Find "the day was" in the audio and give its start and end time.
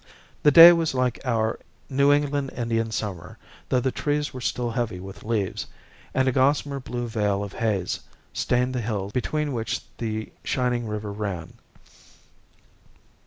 0.41-0.95